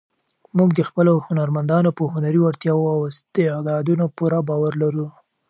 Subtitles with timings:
[0.57, 5.07] موږ د خپلو هنرمندانو په هنري وړتیاوو او استعدادونو پوره باور لرو.